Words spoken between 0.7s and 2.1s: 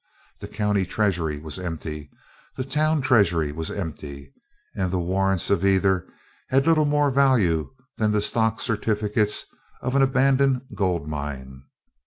treasury was empty,